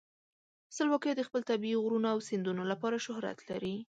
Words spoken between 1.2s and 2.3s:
خپل طبیعي غرونو او